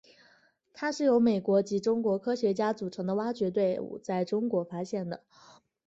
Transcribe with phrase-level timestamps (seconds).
[0.73, 5.21] 它是由美国及中国科学家组成的挖掘队伍在中国发现的。